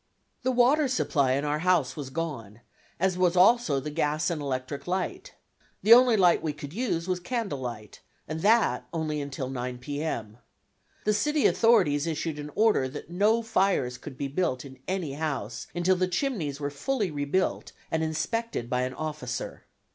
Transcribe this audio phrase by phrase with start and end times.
[0.41, 2.61] The water supply in our house was gone,
[2.99, 5.33] as was also the gas and electric light.
[5.83, 10.01] The only light we could use was candle light, and that only until 9 P.
[10.01, 10.39] M..
[11.05, 15.67] The city authorities issued an order that no fires could be built in any house
[15.75, 19.65] until the chimneys were fully rebuilt and inspected by an officer.